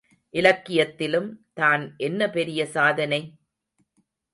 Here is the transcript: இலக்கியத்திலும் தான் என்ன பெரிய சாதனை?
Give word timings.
இலக்கியத்திலும் 0.33 1.29
தான் 1.53 1.83
என்ன 1.97 2.29
பெரிய 2.29 2.65
சாதனை? 2.65 3.21